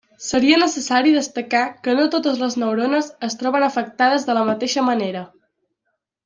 [0.27, 5.25] Seria necessari destacar que no totes les neurones es troben afectades de la mateixa manera.